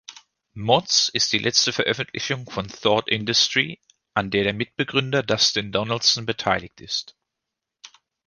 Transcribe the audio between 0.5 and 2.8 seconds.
„Mods” ist die letzte Veröffentlichung von